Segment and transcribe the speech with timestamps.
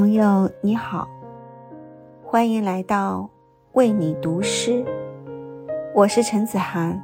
[0.00, 1.06] 朋友你好，
[2.24, 3.28] 欢迎来到
[3.72, 4.82] 为你读诗。
[5.94, 6.98] 我是陈子涵。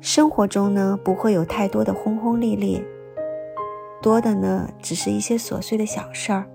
[0.00, 2.80] 生活中呢，不会有太多的轰轰烈烈，
[4.00, 6.46] 多的呢，只是一些琐碎的小事儿，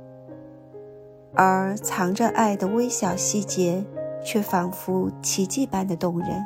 [1.36, 3.84] 而藏着爱的微小细节，
[4.24, 6.46] 却仿佛奇迹般的动人。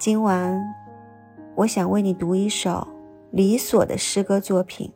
[0.00, 0.60] 今晚，
[1.54, 2.88] 我想为你读一首
[3.30, 4.92] 李所的诗歌作品。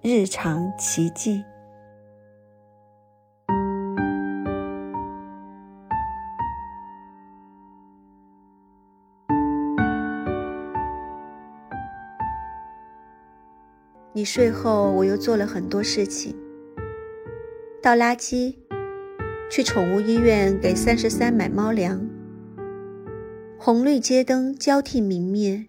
[0.00, 1.42] 日常奇迹。
[14.12, 16.34] 你睡后，我又做了很多事情：
[17.82, 18.54] 倒垃圾，
[19.50, 22.08] 去宠物医院给三十三买猫粮。
[23.58, 25.66] 红绿街灯交替明灭，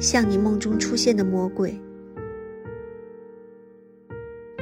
[0.00, 1.78] 像你梦中出现的魔鬼。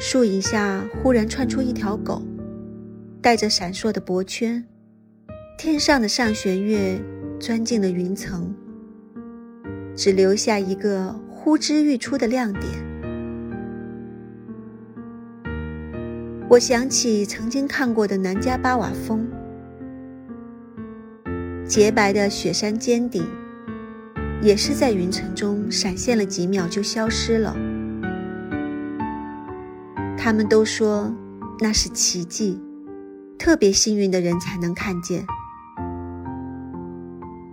[0.07, 2.21] 树影下忽然窜出一条狗，
[3.23, 4.63] 带着闪烁的脖圈。
[5.57, 7.01] 天上的上弦月
[7.41, 8.55] 钻进了云层，
[9.97, 12.65] 只留下一个呼之欲出的亮点。
[16.51, 19.27] 我想起曾经看过的南迦巴瓦峰，
[21.67, 23.27] 洁白的雪山尖顶，
[24.43, 27.57] 也是在云层中闪现了几秒就消失了。
[30.25, 31.15] 他们都说
[31.61, 32.59] 那是奇迹，
[33.39, 35.27] 特别幸运的人才能看见。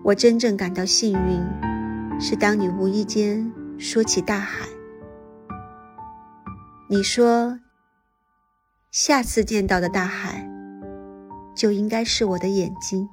[0.05, 4.69] 我真正感到幸运，是当你无意间说起大海，
[6.87, 7.59] 你说
[8.89, 10.49] 下次见到的大海
[11.53, 13.09] 就应该是我的眼睛。